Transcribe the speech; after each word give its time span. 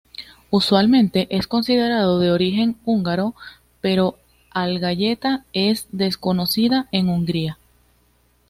Usualmente 0.49 1.27
es 1.29 1.45
considerado 1.45 2.17
de 2.17 2.31
origen 2.31 2.75
húngaro, 2.85 3.35
pero 3.81 4.17
al 4.49 4.79
galleta 4.79 5.45
es 5.53 5.87
desconocida 5.91 6.87
en 6.91 7.07
Hungría. 7.07 7.59